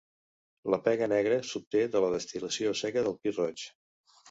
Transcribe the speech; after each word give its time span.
La 0.73 0.79
pega 0.87 1.09
negra 1.11 1.37
s'obté 1.51 1.85
de 1.97 2.03
la 2.05 2.11
destil·lació 2.15 2.75
seca 2.83 3.07
del 3.11 3.21
pi 3.21 3.37
roig. 3.39 3.71